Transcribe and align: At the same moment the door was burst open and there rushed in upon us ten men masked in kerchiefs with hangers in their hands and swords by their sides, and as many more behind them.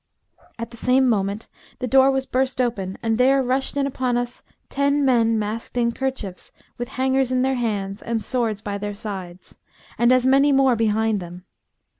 At 0.57 0.71
the 0.71 0.77
same 0.77 1.07
moment 1.07 1.47
the 1.77 1.85
door 1.87 2.09
was 2.09 2.25
burst 2.25 2.59
open 2.59 2.97
and 3.03 3.19
there 3.19 3.43
rushed 3.43 3.77
in 3.77 3.85
upon 3.85 4.17
us 4.17 4.41
ten 4.67 5.05
men 5.05 5.37
masked 5.37 5.77
in 5.77 5.91
kerchiefs 5.91 6.51
with 6.79 6.87
hangers 6.97 7.31
in 7.31 7.43
their 7.43 7.53
hands 7.53 8.01
and 8.01 8.23
swords 8.23 8.63
by 8.63 8.79
their 8.79 8.95
sides, 8.95 9.55
and 9.99 10.11
as 10.11 10.25
many 10.25 10.51
more 10.51 10.75
behind 10.75 11.19
them. 11.19 11.45